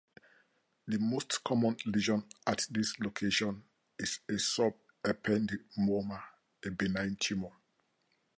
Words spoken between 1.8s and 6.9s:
lesion at this location is a subependymoma, a